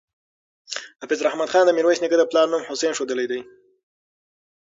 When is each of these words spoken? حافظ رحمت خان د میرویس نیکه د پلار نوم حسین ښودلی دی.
حافظ 1.01 1.19
رحمت 1.27 1.49
خان 1.51 1.63
د 1.65 1.71
میرویس 1.77 1.99
نیکه 2.01 2.17
د 2.19 2.23
پلار 2.31 2.47
نوم 2.51 2.63
حسین 2.69 2.91
ښودلی 2.97 3.25
دی. 3.31 3.41